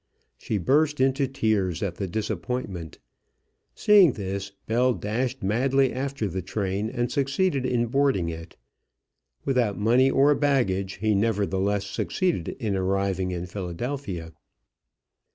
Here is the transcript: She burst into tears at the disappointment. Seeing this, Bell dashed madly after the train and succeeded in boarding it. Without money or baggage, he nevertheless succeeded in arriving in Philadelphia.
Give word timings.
She 0.39 0.57
burst 0.57 0.99
into 0.99 1.27
tears 1.27 1.83
at 1.83 1.97
the 1.97 2.07
disappointment. 2.07 2.97
Seeing 3.75 4.13
this, 4.13 4.51
Bell 4.65 4.95
dashed 4.95 5.43
madly 5.43 5.93
after 5.93 6.27
the 6.27 6.41
train 6.41 6.89
and 6.89 7.11
succeeded 7.11 7.67
in 7.67 7.85
boarding 7.85 8.27
it. 8.27 8.57
Without 9.45 9.77
money 9.77 10.09
or 10.09 10.33
baggage, 10.33 10.93
he 10.93 11.13
nevertheless 11.13 11.85
succeeded 11.85 12.47
in 12.59 12.75
arriving 12.75 13.29
in 13.29 13.45
Philadelphia. 13.45 14.31